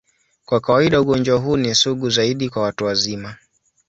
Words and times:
Kwa 0.45 0.59
kawaida, 0.61 1.01
ugonjwa 1.01 1.37
huu 1.39 1.57
ni 1.57 1.75
sugu 1.75 2.09
zaidi 2.09 2.49
kwa 2.49 2.61
watu 2.63 2.85
wazima. 2.85 3.35